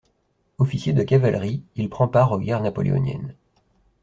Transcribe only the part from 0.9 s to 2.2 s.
de cavalerie, il prend